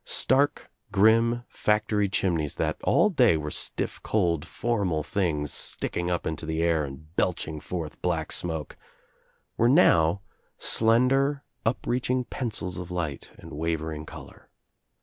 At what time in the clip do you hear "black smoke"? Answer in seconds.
8.01-8.75